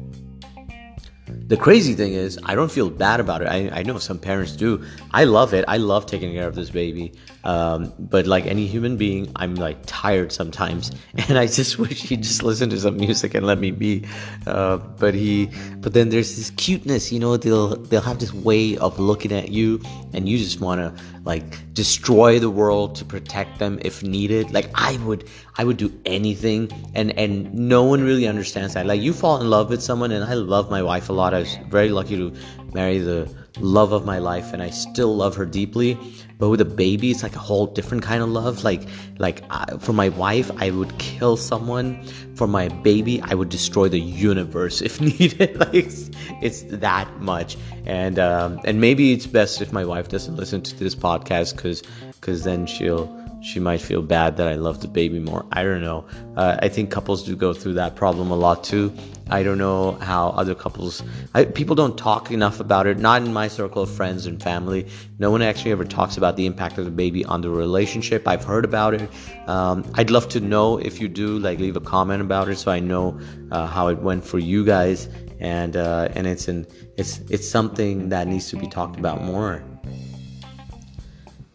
the 1.50 1.58
crazy 1.58 1.96
thing 1.96 2.14
is, 2.14 2.38
I 2.44 2.54
don't 2.54 2.72
feel 2.72 2.92
bad 2.92 3.20
about 3.20 3.42
it. 3.42 3.48
I, 3.48 3.70
I 3.80 3.82
know 3.82 3.98
some 3.98 4.20
parents 4.20 4.56
do. 4.56 4.84
I 5.12 5.24
love 5.24 5.54
it. 5.54 5.66
I 5.68 5.78
love 5.78 6.06
taking 6.06 6.34
care 6.34 6.48
of 6.48 6.54
this 6.54 6.70
baby. 6.70 7.12
Um, 7.44 7.94
but 7.98 8.28
like 8.28 8.46
any 8.46 8.68
human 8.68 8.98
being, 8.98 9.32
I'm 9.36 9.56
like 9.56 9.78
tired 9.86 10.32
sometimes, 10.32 10.92
and 11.30 11.38
I 11.38 11.48
just 11.48 11.80
wish 11.80 12.02
he'd 12.04 12.24
just 12.24 12.44
listen 12.44 12.70
to 12.72 12.80
some 12.80 12.98
music 12.98 13.34
and 13.34 13.46
let 13.46 13.60
me 13.60 13.72
be. 13.72 14.06
Uh, 14.46 14.78
but 14.78 15.14
he, 15.14 15.50
but 15.78 15.94
then 15.94 16.10
there's 16.10 16.36
this 16.36 16.50
cuteness, 16.52 17.12
you 17.12 17.20
know. 17.20 17.38
They'll 17.38 17.78
they'll 17.78 18.02
have 18.02 18.20
this 18.20 18.34
way 18.34 18.78
of 18.78 19.00
looking 19.00 19.32
at 19.32 19.50
you, 19.50 19.82
and 20.14 20.28
you 20.28 20.38
just 20.38 20.60
want 20.60 20.82
to 20.82 21.04
like 21.24 21.74
destroy 21.74 22.40
the 22.40 22.50
world 22.50 22.96
to 22.96 23.06
protect 23.06 23.60
them 23.60 23.80
if 23.84 24.04
needed. 24.04 24.52
Like 24.52 24.70
I 24.76 24.98
would, 25.06 25.30
I 25.58 25.64
would 25.64 25.78
do 25.78 25.98
anything, 26.06 26.70
and 26.94 27.18
and 27.18 27.54
no 27.54 27.84
one 27.84 28.04
really 28.04 28.28
understands 28.28 28.74
that. 28.74 28.86
Like 28.86 29.02
you 29.02 29.14
fall 29.14 29.40
in 29.40 29.50
love 29.50 29.70
with 29.70 29.82
someone, 29.82 30.12
and 30.12 30.26
I 30.26 30.34
love 30.34 30.70
my 30.70 30.84
wife 30.84 31.08
a 31.10 31.14
lot. 31.14 31.34
I 31.34 31.40
was 31.40 31.58
very 31.70 31.90
lucky 31.90 32.18
to 32.18 32.34
marry 32.74 32.98
the 33.00 33.34
love 33.60 33.94
of 33.94 34.06
my 34.06 34.20
life, 34.20 34.52
and 34.52 34.62
I 34.62 34.72
still 34.72 35.16
love 35.16 35.36
her 35.36 35.46
deeply. 35.46 35.98
But 36.40 36.50
with 36.50 36.62
a 36.62 36.66
baby, 36.66 37.12
it's 37.12 37.22
like 37.22 37.36
a 37.36 37.40
whole 37.40 37.68
different 37.68 38.02
kind 38.04 38.24
of 38.24 38.30
love. 38.30 38.64
Like 38.64 38.84
like 39.20 39.44
I, 39.52 39.78
for 39.78 39.94
my 39.94 40.10
wife, 40.10 40.50
I 40.58 40.72
would 40.72 40.98
kill 40.98 41.38
someone. 41.38 42.02
For 42.36 42.48
my 42.48 42.70
baby, 42.70 43.22
I 43.22 43.36
would 43.36 43.50
destroy 43.50 43.90
the 43.90 44.00
universe 44.00 44.82
if 44.90 45.02
needed. 45.02 45.58
like 45.60 45.74
it's, 45.74 46.10
it's 46.42 46.62
that 46.80 47.20
much, 47.20 47.58
and 47.86 48.18
um, 48.18 48.62
and 48.64 48.80
maybe 48.80 49.12
it's 49.12 49.28
best 49.28 49.62
if 49.62 49.74
my 49.74 49.84
wife 49.84 50.08
doesn't 50.08 50.38
listen 50.38 50.62
to 50.62 50.76
this 50.78 50.96
podcast 50.96 51.56
because 51.58 51.84
because 52.22 52.46
then 52.46 52.66
she'll 52.66 53.19
she 53.42 53.60
might 53.60 53.82
feel 53.82 54.02
bad 54.02 54.38
that 54.38 54.48
I 54.48 54.56
love 54.56 54.82
the 54.82 54.88
baby 54.88 55.20
more. 55.20 55.46
I 55.52 55.64
don't 55.64 55.82
know. 55.82 56.06
Uh, 56.36 56.58
I 56.62 56.70
think 56.70 56.92
couples 56.92 57.24
do 57.24 57.36
go 57.36 57.54
through 57.54 57.74
that 57.74 57.96
problem 57.96 58.32
a 58.32 58.36
lot 58.36 58.64
too. 58.64 58.94
I 59.30 59.44
don't 59.44 59.58
know 59.58 59.92
how 59.94 60.30
other 60.30 60.56
couples, 60.56 61.04
I, 61.36 61.46
people 61.46 61.76
don't 61.76 61.98
talk 61.98 62.32
enough 62.32 62.60
about 62.60 62.88
it. 62.88 62.98
Not 62.98 63.22
in 63.22 63.32
my 63.32 63.48
circle 63.48 63.84
of 63.84 63.90
friends 63.90 64.26
and 64.26 64.42
family. 64.42 64.88
No 65.20 65.30
one 65.30 65.42
actually 65.42 65.72
ever 65.72 65.86
talks 65.86 66.18
about 66.18 66.36
the 66.36 66.46
impact 66.46 66.78
of 66.78 66.86
the 66.86 66.92
baby 66.92 67.24
on 67.26 67.42
the 67.42 67.50
relationship. 67.50 68.28
I've 68.28 68.44
heard 68.44 68.66
about 68.66 68.96
it. 68.96 69.10
Um, 69.48 69.90
I'd 69.94 70.10
love 70.10 70.30
to 70.30 70.40
know 70.40 70.78
if 70.78 71.00
you 71.00 71.08
do. 71.08 71.38
Like, 71.38 71.60
leave 71.60 71.76
a 71.76 71.82
comment 71.82 72.22
about 72.22 72.50
it 72.50 72.58
so 72.58 72.72
I 72.72 72.80
know 72.80 73.20
uh, 73.52 73.68
how 73.68 73.88
it 73.90 74.00
went 74.00 74.26
for 74.26 74.40
you 74.40 74.66
guys. 74.66 75.08
And 75.40 75.78
uh, 75.78 76.10
and 76.16 76.28
it's 76.28 76.50
an 76.50 76.68
it's 76.98 77.20
it's 77.30 77.48
something 77.48 78.10
that 78.10 78.28
needs 78.28 78.50
to 78.50 78.58
be 78.58 78.68
talked 78.68 79.00
about 79.00 79.24
more 79.24 79.64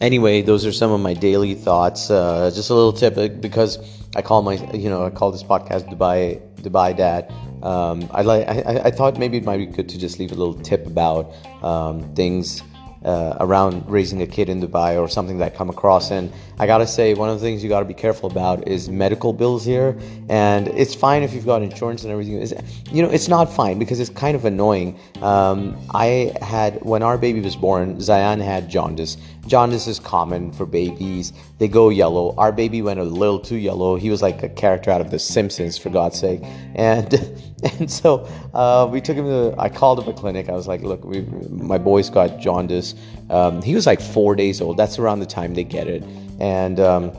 anyway, 0.01 0.43
those 0.43 0.67
are 0.67 0.73
some 0.73 0.91
of 0.91 1.01
my 1.01 1.15
daily 1.15 1.55
thoughts. 1.55 2.11
Uh, 2.11 2.51
just 2.55 2.71
a 2.71 2.75
little 2.75 2.93
tip 2.93 3.17
uh, 3.17 3.29
because 3.29 3.79
I 4.17 4.23
call 4.23 4.43
my, 4.43 4.55
you 4.73 4.89
know, 4.89 5.05
I 5.05 5.11
call 5.11 5.33
this 5.33 5.43
podcast 5.43 5.91
Dubai 5.93 6.41
Dubai 6.57 6.97
Dad. 6.97 7.33
Um, 7.63 8.09
I 8.11 8.23
like. 8.23 8.47
I, 8.47 8.83
I 8.85 8.91
thought 8.91 9.19
maybe 9.19 9.39
it 9.39 9.45
might 9.45 9.57
be 9.57 9.67
good 9.67 9.89
to 9.89 9.99
just 9.99 10.19
leave 10.19 10.33
a 10.33 10.35
little 10.35 10.55
tip 10.55 10.87
about 10.87 11.33
um, 11.63 12.15
things 12.15 12.63
uh, 13.05 13.37
around 13.41 13.85
raising 13.89 14.23
a 14.23 14.27
kid 14.27 14.49
in 14.49 14.61
Dubai 14.61 14.99
or 15.01 15.09
something 15.09 15.39
that 15.39 15.53
I 15.53 15.57
come 15.57 15.69
across. 15.69 16.11
And 16.11 16.33
I 16.59 16.67
gotta 16.67 16.87
say, 16.87 17.15
one 17.15 17.29
of 17.29 17.39
the 17.39 17.45
things 17.45 17.63
you 17.63 17.69
gotta 17.69 17.85
be 17.85 17.95
careful 17.95 18.31
about 18.31 18.67
is 18.67 18.89
medical 18.89 19.33
bills 19.33 19.65
here. 19.65 19.99
And 20.29 20.69
it's 20.69 20.95
fine 20.95 21.23
if 21.23 21.35
you've 21.35 21.47
got 21.47 21.63
insurance 21.63 22.03
and 22.03 22.13
everything. 22.13 22.41
It's, 22.41 22.55
you 22.91 23.03
know, 23.03 23.11
it's 23.11 23.29
not 23.29 23.53
fine 23.53 23.79
because 23.79 24.01
it's 24.01 24.11
kind 24.11 24.35
of 24.35 24.45
annoying. 24.45 24.99
Um, 25.21 25.77
I 25.93 26.35
had, 26.41 26.83
when 26.83 27.03
our 27.03 27.19
baby 27.19 27.41
was 27.41 27.57
born, 27.57 28.01
Zion 28.01 28.41
had 28.41 28.71
jaundice. 28.71 29.19
Jaundice 29.47 29.87
is 29.87 29.99
common 29.99 30.53
for 30.53 30.67
babies, 30.67 31.33
they 31.59 31.69
go 31.69 31.89
yellow. 31.89 32.35
Our 32.37 32.53
baby 32.53 32.83
went 32.83 33.01
a 33.01 33.05
little 33.05 33.39
too 33.39 33.57
yellow. 33.57 33.97
He 33.97 34.11
was 34.11 34.23
like 34.23 34.43
a 34.43 34.49
character 34.49 34.91
out 34.91 35.01
of 35.01 35.11
The 35.11 35.19
Simpsons, 35.19 35.79
for 35.79 35.91
God's 35.91 36.19
sake. 36.19 36.41
And 36.75 37.13
and 37.79 37.91
so 37.91 38.27
uh, 38.53 38.89
we 38.91 39.01
took 39.01 39.17
him 39.17 39.27
to, 39.27 39.55
I 39.59 39.69
called 39.69 39.99
up 39.99 40.07
a 40.07 40.13
clinic. 40.13 40.49
I 40.49 40.53
was 40.53 40.69
like, 40.69 40.83
look, 40.83 41.05
we, 41.05 41.23
my 41.51 41.79
boy's 41.79 42.11
got 42.11 42.39
jaundice. 42.39 42.95
Um, 43.31 43.63
he 43.63 43.75
was 43.75 43.87
like 43.87 44.01
four 44.01 44.35
days 44.35 44.61
old. 44.61 44.77
That's 44.77 44.99
around 44.99 45.21
the 45.21 45.27
time 45.27 45.55
they 45.55 45.65
get 45.65 45.89
it. 45.89 46.05
And 46.41 46.81
um, 46.81 47.13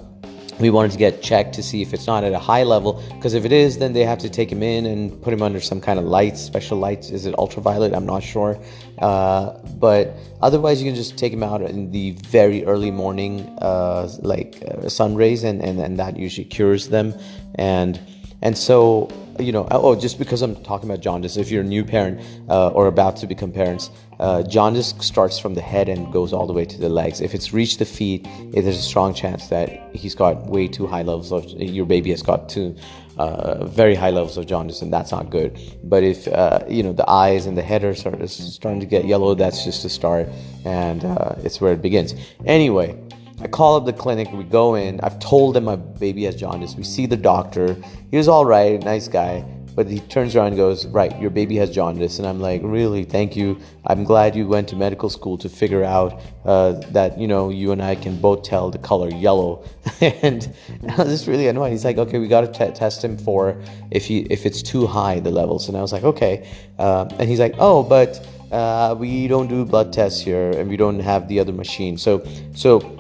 we 0.60 0.70
wanted 0.70 0.92
to 0.92 0.98
get 0.98 1.22
checked 1.22 1.54
to 1.56 1.64
see 1.64 1.82
if 1.82 1.94
it's 1.94 2.08
not 2.08 2.24
at 2.24 2.34
a 2.34 2.40
high 2.40 2.64
level 2.64 3.04
because 3.16 3.34
if 3.34 3.46
it 3.46 3.52
is 3.52 3.78
then 3.78 3.94
they 3.94 4.04
have 4.04 4.20
to 4.20 4.30
take 4.30 4.52
him 4.52 4.64
in 4.64 4.86
and 4.86 5.22
put 5.22 5.34
him 5.34 5.42
under 5.42 5.60
some 5.60 5.82
kind 5.82 6.00
of 6.00 6.06
lights 6.06 6.42
special 6.42 6.78
lights. 6.78 7.10
Is 7.10 7.26
it 7.26 7.38
ultraviolet? 7.38 7.94
I'm 7.94 8.06
not 8.06 8.24
sure. 8.24 8.58
Uh, 9.00 9.58
but 9.78 10.16
otherwise 10.42 10.82
you 10.82 10.88
can 10.88 10.96
just 10.96 11.18
take 11.18 11.34
him 11.34 11.44
out 11.44 11.62
in 11.62 11.92
the 11.92 12.12
very 12.12 12.66
early 12.66 12.92
morning 12.92 13.42
uh, 13.62 14.10
like 14.22 14.64
uh, 14.68 14.88
sun 14.88 15.16
rays 15.16 15.44
and, 15.44 15.62
and, 15.62 15.80
and 15.80 16.00
that 16.00 16.18
usually 16.18 16.46
cures 16.46 16.88
them. 16.88 17.14
And 17.56 18.00
and 18.42 18.58
so 18.58 19.10
you 19.40 19.52
know, 19.52 19.68
oh, 19.72 19.96
just 19.96 20.18
because 20.18 20.42
I'm 20.42 20.56
talking 20.64 20.90
about 20.90 21.02
jaundice, 21.02 21.38
if 21.38 21.52
you're 21.52 21.62
a 21.62 21.66
new 21.66 21.84
parent 21.84 22.22
uh, 22.50 22.70
or 22.70 22.88
about 22.88 23.18
to 23.18 23.28
become 23.28 23.52
parents, 23.52 23.90
uh, 24.20 24.44
jaundice 24.44 24.94
starts 25.00 25.40
from 25.40 25.54
the 25.54 25.62
head 25.62 25.90
and 25.90 26.12
goes 26.12 26.32
all 26.32 26.48
the 26.48 26.54
way 26.54 26.66
to 26.66 26.78
the 26.78 26.90
legs. 26.90 27.22
If 27.22 27.34
it's 27.34 27.52
reached 27.52 27.80
the 27.80 27.86
feet, 27.86 28.28
there's 28.52 28.78
a 28.78 28.82
strong 28.82 29.14
chance 29.14 29.48
that 29.48 29.96
he's 29.96 30.16
got 30.16 30.48
way 30.48 30.68
too 30.68 30.88
high 30.88 31.02
levels 31.02 31.32
of 31.32 31.46
your 31.50 31.86
baby 31.86 32.12
has 32.12 32.22
got 32.22 32.48
too 32.50 32.76
uh, 33.18 33.66
very 33.66 33.96
high 33.96 34.10
levels 34.10 34.38
of 34.38 34.46
jaundice, 34.46 34.82
and 34.82 34.92
that's 34.92 35.12
not 35.12 35.30
good. 35.30 35.58
But 35.84 36.04
if 36.04 36.28
uh, 36.28 36.60
you 36.68 36.84
know 36.84 36.94
the 36.94 37.10
eyes 37.10 37.46
and 37.46 37.58
the 37.58 37.62
head 37.62 37.84
are 37.84 37.96
starting 37.96 38.80
to 38.80 38.86
get 38.86 39.06
yellow, 39.06 39.36
that's 39.36 39.64
just 39.64 39.86
a 39.86 39.90
start, 39.90 40.28
and 40.66 41.04
uh, 41.04 41.36
it's 41.40 41.60
where 41.62 41.74
it 41.74 41.82
begins. 41.82 42.16
Anyway. 42.46 43.02
I 43.42 43.48
call 43.48 43.76
up 43.76 43.86
the 43.86 43.94
clinic, 43.94 44.32
we 44.32 44.44
go 44.44 44.76
in. 44.76 45.00
I've 45.02 45.20
told 45.20 45.56
them 45.56 45.66
my 45.66 45.76
baby 45.76 46.24
has 46.24 46.36
jaundice. 46.36 46.76
We 46.76 46.84
see 46.84 47.06
the 47.06 47.18
doctor. 47.18 47.76
He 48.10 48.18
was 48.18 48.28
all 48.28 48.46
right, 48.46 48.82
nice 48.84 49.08
guy. 49.08 49.46
But 49.76 49.90
he 49.90 50.00
turns 50.00 50.36
around 50.36 50.48
and 50.48 50.56
goes, 50.56 50.88
Right, 50.88 51.20
your 51.20 51.30
baby 51.30 51.58
has 51.58 51.70
jaundice. 51.70 52.18
And 52.18 52.28
I'm 52.28 52.40
like, 52.40 52.62
Really? 52.64 53.04
Thank 53.04 53.36
you. 53.36 53.60
I'm 53.86 54.06
glad 54.06 54.34
you 54.34 54.48
went 54.48 54.70
to 54.70 54.76
medical 54.78 55.10
school 55.10 55.38
to 55.40 55.50
figure 55.50 55.84
out 55.84 56.22
uh, 56.46 56.74
that, 56.92 57.20
you 57.20 57.28
know, 57.28 57.50
you 57.50 57.74
and 57.74 57.84
I 57.84 57.96
can 57.96 58.20
both 58.20 58.44
tell 58.44 58.72
the 58.72 58.78
color 58.78 59.10
yellow. 59.10 59.66
and 60.02 60.50
I 60.88 60.96
was 60.96 61.10
just 61.10 61.28
really 61.28 61.50
annoyed. 61.50 61.72
He's 61.72 61.84
like, 61.84 61.98
Okay, 61.98 62.20
we 62.20 62.30
got 62.30 62.42
to 62.54 62.66
t- 62.68 62.74
test 62.74 63.04
him 63.04 63.18
for 63.18 63.62
if, 63.92 64.06
he, 64.06 64.20
if 64.30 64.46
it's 64.46 64.62
too 64.62 64.88
high, 64.88 65.20
the 65.20 65.32
levels. 65.32 65.68
And 65.68 65.78
I 65.78 65.82
was 65.82 65.92
like, 65.92 66.04
Okay. 66.04 66.50
Uh, 66.80 67.10
and 67.20 67.30
he's 67.30 67.40
like, 67.40 67.56
Oh, 67.60 67.84
but. 67.84 68.26
Uh, 68.52 68.96
we 68.98 69.28
don't 69.28 69.48
do 69.48 69.66
blood 69.66 69.92
tests 69.92 70.22
here, 70.22 70.52
and 70.52 70.70
we 70.70 70.78
don't 70.78 71.00
have 71.00 71.28
the 71.28 71.40
other 71.40 71.52
machine. 71.52 71.98
So, 71.98 72.24
so 72.54 72.95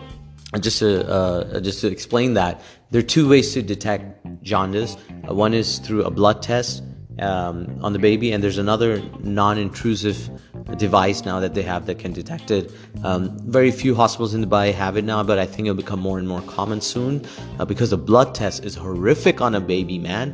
just 0.59 0.79
to 0.79 1.07
uh, 1.09 1.59
just 1.59 1.81
to 1.81 1.87
explain 1.87 2.33
that, 2.35 2.61
there 2.91 2.99
are 2.99 3.03
two 3.03 3.27
ways 3.27 3.53
to 3.53 3.61
detect 3.61 4.25
jaundice. 4.43 4.95
Uh, 5.27 5.33
one 5.33 5.53
is 5.53 5.79
through 5.79 6.03
a 6.03 6.11
blood 6.11 6.41
test 6.41 6.83
um, 7.19 7.79
on 7.81 7.93
the 7.93 7.99
baby, 7.99 8.31
and 8.31 8.43
there's 8.43 8.57
another 8.57 9.01
non-intrusive 9.21 10.29
device 10.77 11.25
now 11.25 11.39
that 11.39 11.53
they 11.53 11.61
have 11.61 11.85
that 11.85 11.99
can 11.99 12.13
detect 12.13 12.51
it. 12.51 12.71
Um, 13.03 13.37
very 13.39 13.71
few 13.71 13.95
hospitals 13.95 14.33
in 14.33 14.45
Dubai 14.45 14.73
have 14.73 14.97
it 14.97 15.03
now, 15.03 15.23
but 15.23 15.39
I 15.39 15.45
think 15.45 15.67
it'll 15.67 15.75
become 15.75 15.99
more 15.99 16.19
and 16.19 16.27
more 16.27 16.41
common 16.41 16.81
soon 16.81 17.25
uh, 17.59 17.65
because 17.65 17.91
the 17.91 17.97
blood 17.97 18.33
test 18.33 18.65
is 18.65 18.75
horrific 18.75 19.41
on 19.41 19.55
a 19.55 19.61
baby. 19.61 19.99
Man, 19.99 20.33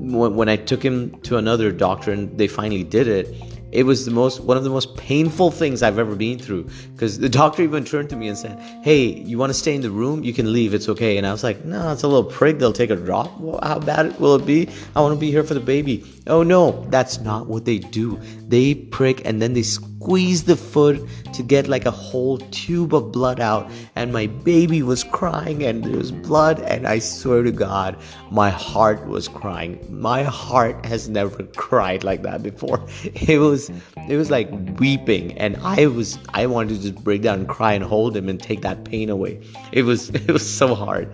when, 0.00 0.36
when 0.36 0.48
I 0.48 0.56
took 0.56 0.82
him 0.82 1.18
to 1.22 1.36
another 1.36 1.72
doctor 1.72 2.12
and 2.12 2.36
they 2.38 2.48
finally 2.48 2.84
did 2.84 3.08
it 3.08 3.34
it 3.72 3.84
was 3.84 4.04
the 4.04 4.10
most 4.10 4.40
one 4.40 4.56
of 4.56 4.64
the 4.64 4.70
most 4.70 4.96
painful 4.96 5.50
things 5.50 5.82
I've 5.82 5.98
ever 5.98 6.14
been 6.16 6.38
through 6.38 6.68
because 6.92 7.18
the 7.18 7.28
doctor 7.28 7.62
even 7.62 7.84
turned 7.84 8.10
to 8.10 8.16
me 8.16 8.28
and 8.28 8.36
said, 8.36 8.58
"Hey, 8.82 9.04
you 9.04 9.38
want 9.38 9.50
to 9.50 9.54
stay 9.54 9.74
in 9.74 9.80
the 9.80 9.90
room? 9.90 10.24
You 10.24 10.32
can 10.32 10.52
leave. 10.52 10.74
It's 10.74 10.88
okay." 10.88 11.16
And 11.16 11.26
I 11.26 11.32
was 11.32 11.44
like, 11.44 11.64
"No, 11.64 11.92
it's 11.92 12.02
a 12.02 12.08
little 12.08 12.24
prick. 12.24 12.58
They'll 12.58 12.72
take 12.72 12.90
a 12.90 12.96
drop. 12.96 13.40
Well, 13.40 13.60
how 13.62 13.78
bad 13.78 14.18
will 14.18 14.34
it 14.34 14.46
be? 14.46 14.68
I 14.96 15.00
want 15.00 15.14
to 15.14 15.20
be 15.20 15.30
here 15.30 15.44
for 15.44 15.54
the 15.54 15.60
baby." 15.60 16.04
Oh 16.26 16.42
no, 16.42 16.86
that's 16.90 17.20
not 17.20 17.46
what 17.46 17.64
they 17.64 17.78
do. 17.78 18.18
They 18.48 18.74
prick 18.74 19.22
and 19.24 19.40
then 19.40 19.54
they 19.54 19.62
squeeze 19.62 19.89
the 20.00 20.56
foot 20.56 21.00
to 21.34 21.42
get 21.42 21.68
like 21.68 21.84
a 21.84 21.90
whole 21.90 22.38
tube 22.50 22.94
of 22.94 23.12
blood 23.12 23.38
out. 23.38 23.70
And 23.94 24.12
my 24.12 24.26
baby 24.26 24.82
was 24.82 25.04
crying 25.04 25.62
and 25.62 25.84
there 25.84 25.96
was 25.96 26.10
blood. 26.10 26.58
And 26.60 26.86
I 26.86 26.98
swear 26.98 27.42
to 27.42 27.52
God, 27.52 27.96
my 28.30 28.50
heart 28.50 29.06
was 29.06 29.28
crying. 29.28 29.78
My 29.88 30.22
heart 30.22 30.84
has 30.86 31.08
never 31.08 31.42
cried 31.56 32.02
like 32.02 32.22
that 32.22 32.42
before. 32.42 32.84
It 33.04 33.38
was, 33.38 33.70
it 34.08 34.16
was 34.16 34.30
like 34.30 34.48
weeping. 34.78 35.36
And 35.38 35.56
I 35.58 35.86
was, 35.86 36.18
I 36.30 36.46
wanted 36.46 36.76
to 36.76 36.82
just 36.82 37.04
break 37.04 37.22
down 37.22 37.40
and 37.40 37.48
cry 37.48 37.74
and 37.74 37.84
hold 37.84 38.16
him 38.16 38.28
and 38.28 38.40
take 38.40 38.62
that 38.62 38.84
pain 38.84 39.10
away. 39.10 39.40
It 39.72 39.82
was, 39.82 40.10
it 40.28 40.30
was 40.30 40.48
so 40.48 40.74
hard. 40.74 41.12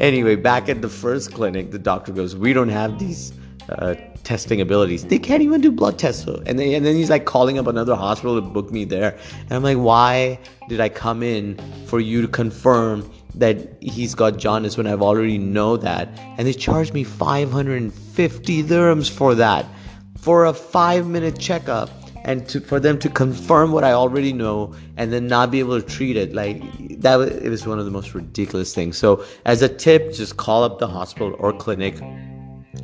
Anyway, 0.00 0.34
back 0.34 0.68
at 0.68 0.82
the 0.82 0.88
first 0.88 1.32
clinic, 1.32 1.70
the 1.70 1.78
doctor 1.78 2.12
goes, 2.12 2.34
We 2.34 2.52
don't 2.52 2.68
have 2.68 2.98
these 2.98 3.32
uh, 3.68 3.94
testing 4.24 4.60
abilities. 4.60 5.04
They 5.04 5.18
can't 5.18 5.42
even 5.42 5.60
do 5.60 5.70
blood 5.70 5.98
tests. 5.98 6.26
And 6.26 6.58
then, 6.58 6.74
and 6.74 6.84
then 6.84 6.96
he's 6.96 7.10
like 7.10 7.24
calling 7.24 7.58
up 7.58 7.66
another 7.66 7.94
hospital 7.94 8.34
to 8.34 8.40
book 8.40 8.70
me 8.72 8.84
there. 8.84 9.16
And 9.42 9.52
I'm 9.52 9.62
like, 9.62 9.78
why 9.78 10.38
did 10.68 10.80
I 10.80 10.88
come 10.88 11.22
in 11.22 11.58
for 11.86 12.00
you 12.00 12.22
to 12.22 12.28
confirm 12.28 13.10
that 13.36 13.76
he's 13.80 14.14
got 14.14 14.36
jaundice 14.38 14.76
when 14.76 14.86
I've 14.86 15.02
already 15.02 15.38
know 15.38 15.76
that? 15.76 16.08
And 16.38 16.46
they 16.46 16.52
charged 16.52 16.94
me 16.94 17.04
550 17.04 18.62
dirhams 18.64 19.10
for 19.10 19.34
that, 19.34 19.66
for 20.18 20.46
a 20.46 20.54
five 20.54 21.06
minute 21.06 21.38
checkup. 21.38 21.90
And 22.26 22.48
to, 22.48 22.60
for 22.62 22.80
them 22.80 22.98
to 23.00 23.10
confirm 23.10 23.70
what 23.70 23.84
I 23.84 23.92
already 23.92 24.32
know 24.32 24.74
and 24.96 25.12
then 25.12 25.26
not 25.26 25.50
be 25.50 25.58
able 25.58 25.78
to 25.78 25.86
treat 25.86 26.16
it 26.16 26.32
like 26.32 26.62
that 27.00 27.16
was, 27.16 27.28
it 27.28 27.50
was 27.50 27.66
one 27.66 27.78
of 27.78 27.84
the 27.84 27.90
most 27.90 28.14
ridiculous 28.14 28.74
things. 28.74 28.96
So 28.96 29.22
as 29.44 29.60
a 29.60 29.68
tip, 29.68 30.14
just 30.14 30.38
call 30.38 30.64
up 30.64 30.78
the 30.78 30.86
hospital 30.86 31.36
or 31.38 31.52
clinic 31.52 32.00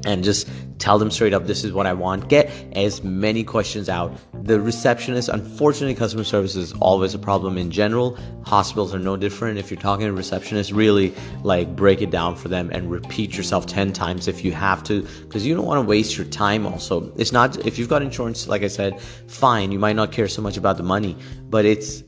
and 0.07 0.25
just 0.25 0.49
tell 0.78 0.99
them 0.99 1.11
straight 1.11 1.35
up 1.35 1.47
this 1.47 1.62
is 1.62 1.73
what 1.73 1.87
i 1.87 1.92
want. 1.92 2.28
Get 2.28 2.50
as 2.73 3.02
many 3.04 3.45
questions 3.45 3.88
out. 3.88 4.16
The 4.45 4.61
receptionist 4.61 5.28
unfortunately 5.28 5.95
customer 5.95 6.25
service 6.25 6.57
is 6.57 6.73
always 6.75 7.14
a 7.14 7.19
problem 7.19 7.59
in 7.59 7.71
general. 7.71 8.19
Hospitals 8.45 8.95
are 8.95 8.99
no 8.99 9.16
different. 9.16 9.59
If 9.59 9.71
you're 9.71 9.80
talking 9.80 10.07
to 10.07 10.12
a 10.12 10.16
receptionist 10.16 10.73
really 10.73 11.14
like 11.42 11.76
break 11.76 12.00
it 12.00 12.11
down 12.11 12.37
for 12.37 12.49
them 12.49 12.71
and 12.73 12.90
repeat 12.90 13.37
yourself 13.37 13.66
10 13.66 13.92
times 13.92 14.28
if 14.28 14.45
you 14.45 14.52
have 14.52 14.83
to 14.85 15.02
because 15.23 15.47
you 15.47 15.54
don't 15.54 15.66
want 15.66 15.83
to 15.83 15.88
waste 15.88 16.16
your 16.16 16.26
time 16.26 16.66
also. 16.66 17.12
It's 17.16 17.33
not 17.33 17.66
if 17.66 17.78
you've 17.78 17.88
got 17.88 18.02
insurance 18.02 18.49
like 18.49 18.62
i 18.62 18.69
said 18.69 19.00
fine. 19.28 19.73
You 19.73 19.78
might 19.78 19.97
not 19.97 20.12
care 20.12 20.28
so 20.28 20.42
much 20.42 20.57
about 20.57 20.76
the 20.76 20.83
money 20.83 21.16
but 21.50 21.64
it's 21.64 22.02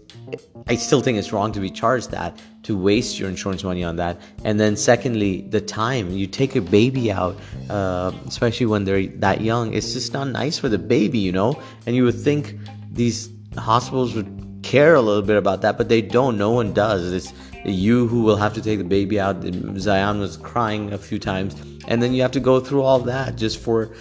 I 0.67 0.77
still 0.77 1.01
think 1.01 1.19
it's 1.19 1.33
wrong 1.33 1.53
to 1.53 1.61
be 1.61 1.71
charged 1.71 2.11
that, 2.11 2.39
to 2.65 2.77
waste 2.77 3.19
your 3.19 3.29
insurance 3.29 3.65
money 3.65 3.83
on 3.83 3.97
that. 3.97 4.21
And 4.45 4.61
then, 4.61 4.77
secondly, 4.77 5.43
the 5.43 5.61
time 5.61 6.11
you 6.11 6.27
take 6.27 6.55
a 6.57 6.61
baby 6.61 7.11
out, 7.11 7.37
uh, 7.69 8.13
especially 8.27 8.67
when 8.67 8.85
they're 8.85 9.07
that 9.07 9.41
young, 9.41 9.75
it's 9.75 9.93
just 9.93 10.13
not 10.13 10.29
nice 10.29 10.59
for 10.59 10.69
the 10.69 10.79
baby, 10.79 11.19
you 11.19 11.33
know? 11.33 11.61
And 11.87 11.97
you 11.97 12.05
would 12.05 12.19
think 12.19 12.57
these 12.91 13.29
hospitals 13.57 14.15
would 14.15 14.61
care 14.63 14.95
a 14.95 15.01
little 15.01 15.23
bit 15.23 15.37
about 15.37 15.63
that, 15.63 15.77
but 15.77 15.89
they 15.89 16.01
don't. 16.01 16.39
No 16.39 16.51
one 16.51 16.73
does. 16.73 17.13
It's 17.13 17.33
you 17.65 18.07
who 18.07 18.23
will 18.23 18.37
have 18.37 18.55
to 18.55 18.63
take 18.63 18.79
the 18.79 18.85
baby 18.85 19.21
out. 19.21 19.43
Zion 19.79 20.21
was 20.21 20.37
crying 20.37 20.93
a 20.93 20.99
few 20.99 21.19
times, 21.19 21.57
and 21.89 22.03
then 22.03 22.13
you 22.13 22.23
have 22.23 22.33
to 22.33 22.41
go 22.41 22.61
through 22.61 22.83
all 22.83 23.01
that 23.01 23.37
just 23.37 23.61
for 23.61 23.95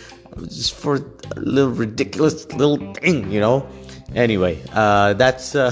just 0.48 0.74
for 0.76 0.96
a 1.36 1.40
little 1.40 1.72
ridiculous 1.72 2.52
little 2.54 2.94
thing, 2.94 3.32
you 3.32 3.40
know? 3.40 3.68
Anyway, 4.16 4.62
uh, 4.74 5.14
that's 5.14 5.56
uh, 5.56 5.72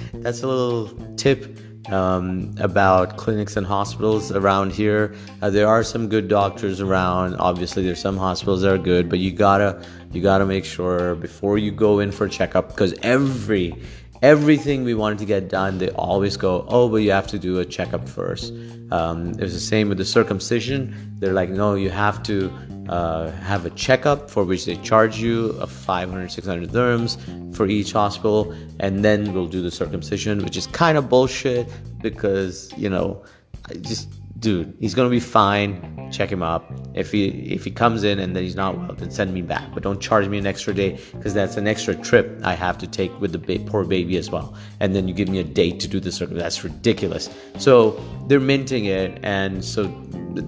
that's 0.14 0.42
a 0.42 0.46
little 0.46 0.88
tip 1.16 1.58
um, 1.90 2.54
about 2.58 3.16
clinics 3.16 3.56
and 3.56 3.66
hospitals 3.66 4.32
around 4.32 4.72
here. 4.72 5.14
Uh, 5.42 5.50
there 5.50 5.68
are 5.68 5.82
some 5.82 6.08
good 6.08 6.28
doctors 6.28 6.80
around. 6.80 7.36
Obviously, 7.36 7.84
there's 7.84 8.00
some 8.00 8.16
hospitals 8.16 8.62
that 8.62 8.72
are 8.72 8.78
good, 8.78 9.08
but 9.08 9.18
you 9.18 9.30
gotta 9.30 9.84
you 10.12 10.22
gotta 10.22 10.46
make 10.46 10.64
sure 10.64 11.14
before 11.16 11.58
you 11.58 11.70
go 11.70 12.00
in 12.00 12.10
for 12.12 12.26
a 12.26 12.30
checkup 12.30 12.68
because 12.68 12.94
every 13.02 13.74
everything 14.22 14.84
we 14.84 14.94
wanted 14.94 15.18
to 15.18 15.24
get 15.24 15.48
done, 15.48 15.78
they 15.78 15.90
always 15.90 16.36
go, 16.36 16.64
oh, 16.68 16.88
but 16.88 16.98
you 16.98 17.10
have 17.10 17.26
to 17.28 17.38
do 17.38 17.58
a 17.58 17.64
checkup 17.64 18.08
first. 18.08 18.52
Um, 18.90 19.30
it 19.30 19.40
was 19.40 19.54
the 19.54 19.60
same 19.60 19.88
with 19.88 19.98
the 19.98 20.04
circumcision. 20.04 21.16
They're 21.18 21.32
like, 21.32 21.50
no, 21.50 21.74
you 21.74 21.90
have 21.90 22.22
to 22.24 22.52
uh, 22.88 23.30
have 23.32 23.66
a 23.66 23.70
checkup 23.70 24.30
for 24.30 24.44
which 24.44 24.64
they 24.64 24.76
charge 24.76 25.18
you 25.18 25.50
of 25.60 25.70
500 25.72 26.30
600 26.30 26.70
dirhams 26.70 27.56
for 27.56 27.66
each 27.66 27.92
hospital 27.92 28.54
and 28.78 29.04
then 29.04 29.32
we'll 29.32 29.48
do 29.48 29.60
the 29.60 29.72
circumcision 29.72 30.44
which 30.44 30.56
is 30.56 30.68
kind 30.68 30.96
of 30.96 31.08
bullshit 31.08 31.68
because 32.00 32.72
you 32.76 32.88
know 32.88 33.24
I 33.68 33.74
just 33.74 34.08
dude 34.46 34.72
he's 34.78 34.94
gonna 34.94 35.10
be 35.10 35.18
fine. 35.18 36.08
Check 36.12 36.30
him 36.30 36.40
up. 36.40 36.72
If 36.94 37.10
he 37.10 37.26
if 37.56 37.64
he 37.64 37.72
comes 37.72 38.04
in 38.04 38.20
and 38.20 38.36
then 38.36 38.44
he's 38.44 38.54
not 38.54 38.78
well 38.78 38.94
then 38.94 39.10
send 39.10 39.34
me 39.34 39.42
back. 39.42 39.74
But 39.74 39.82
don't 39.82 40.00
charge 40.00 40.28
me 40.28 40.38
an 40.38 40.46
extra 40.46 40.72
day 40.72 41.00
because 41.14 41.34
that's 41.34 41.56
an 41.56 41.66
extra 41.66 41.94
trip 41.96 42.26
i 42.44 42.54
have 42.54 42.78
to 42.78 42.86
take 42.86 43.12
with 43.20 43.32
the 43.32 43.38
ba- 43.38 43.64
poor 43.70 43.84
baby 43.84 44.16
as 44.16 44.30
well. 44.30 44.54
And 44.78 44.94
then 44.94 45.08
you 45.08 45.14
give 45.14 45.28
me 45.28 45.40
a 45.40 45.48
date 45.62 45.80
to 45.80 45.88
do 45.88 45.98
the 45.98 46.12
circumcision 46.12 46.44
that's 46.44 46.62
ridiculous. 46.62 47.28
So 47.58 48.00
they're 48.28 48.46
minting 48.54 48.84
it 48.84 49.18
and 49.24 49.64
so 49.64 49.82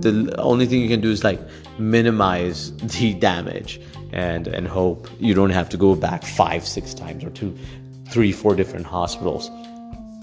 the 0.05 0.33
only 0.39 0.67
thing 0.67 0.81
you 0.81 0.89
can 0.89 1.01
do 1.01 1.11
is 1.11 1.25
like 1.25 1.41
minimize 1.79 2.77
the 2.99 3.15
damage 3.15 3.81
and 4.13 4.47
and 4.47 4.69
hope 4.69 5.09
you 5.19 5.35
don't 5.35 5.57
have 5.61 5.69
to 5.71 5.77
go 5.77 5.97
back 5.97 6.23
five 6.23 6.65
six 6.65 6.95
times 6.95 7.25
or 7.25 7.31
two 7.31 7.51
three 8.13 8.31
four 8.31 8.55
different 8.55 8.87
hospitals 8.87 9.51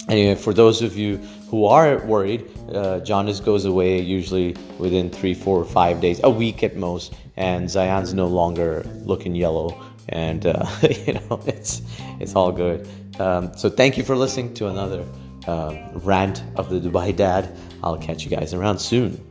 anyway 0.10 0.36
for 0.36 0.54
those 0.54 0.82
of 0.82 0.98
you 0.98 1.18
who 1.50 1.66
are 1.66 2.04
worried 2.06 2.46
uh, 2.74 3.00
jaundice 3.00 3.40
goes 3.40 3.66
away 3.66 4.00
usually 4.00 4.56
within 4.80 5.10
three 5.10 5.34
four 5.34 5.60
or 5.60 5.66
five 5.66 6.02
days 6.02 6.20
a 6.24 6.30
week 6.30 6.64
at 6.64 6.76
most 6.76 7.14
and 7.38 7.70
zion's 7.70 8.14
no 8.14 8.28
longer 8.28 8.84
looking 9.04 9.36
yellow 9.36 9.80
and 10.10 10.46
uh, 10.46 10.66
you 11.06 11.14
know 11.14 11.42
it's 11.46 11.82
it's 12.20 12.36
all 12.36 12.52
good 12.52 12.88
um, 13.20 13.56
so 13.58 13.70
thank 13.70 13.98
you 13.98 14.04
for 14.04 14.16
listening 14.16 14.54
to 14.56 14.68
another 14.68 15.06
uh, 15.48 15.76
rant 15.94 16.44
of 16.56 16.70
the 16.70 16.80
Dubai 16.80 17.16
dad. 17.16 17.56
I'll 17.84 17.98
catch 17.98 18.24
you 18.24 18.30
guys 18.30 18.54
around 18.54 18.80
soon. 18.80 19.25